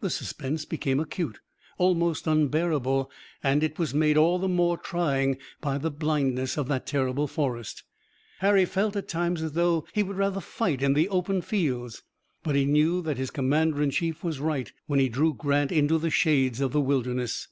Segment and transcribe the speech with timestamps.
[0.00, 1.38] The suspense became acute,
[1.78, 3.08] almost unbearable,
[3.40, 7.84] and it was made all the more trying by the blindness of that terrible forest.
[8.40, 12.02] Harry felt at times as if he would rather fight in the open fields;
[12.42, 15.98] but he knew that his commander in chief was right when he drew Grant into
[15.98, 17.46] the shades of the Wilderness.